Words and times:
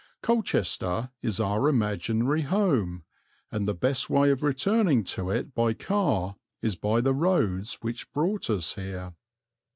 Colchester 0.23 1.11
is 1.21 1.39
our 1.39 1.69
imaginary 1.69 2.41
home, 2.41 3.03
and 3.51 3.67
the 3.67 3.73
best 3.75 4.09
way 4.09 4.31
of 4.31 4.41
returning 4.41 5.03
to 5.03 5.29
it 5.29 5.53
by 5.53 5.73
car 5.75 6.37
is 6.59 6.75
by 6.75 6.99
the 7.01 7.13
roads 7.13 7.75
which 7.81 8.11
brought 8.11 8.49
us 8.49 8.73
here. 8.73 9.13